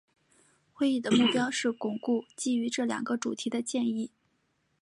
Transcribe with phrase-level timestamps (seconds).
[0.73, 4.09] 会议的目标是巩固基于这两个主题的建议。